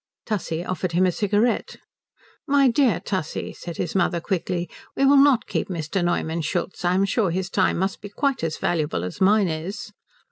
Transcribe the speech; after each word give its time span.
Tussie 0.25 0.65
offered 0.65 0.93
him 0.93 1.05
a 1.05 1.11
cigarette. 1.11 1.75
"My 2.47 2.67
dear 2.71 2.99
Tussie," 2.99 3.53
said 3.53 3.77
his 3.77 3.93
mother 3.93 4.19
quickly, 4.19 4.67
"we 4.97 5.05
will 5.05 5.15
not 5.15 5.45
keep 5.45 5.69
Mr. 5.69 6.03
Neumann 6.03 6.41
Schultz. 6.41 6.83
I'm 6.83 7.05
sure 7.05 7.29
his 7.29 7.51
time 7.51 7.77
must 7.77 8.01
be 8.01 8.09
quite 8.09 8.43
as 8.43 8.57
valuable 8.57 9.03
as 9.03 9.21
mine 9.21 9.47
is." 9.47 9.93